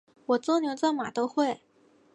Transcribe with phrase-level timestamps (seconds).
[0.25, 1.61] 我做牛做马都会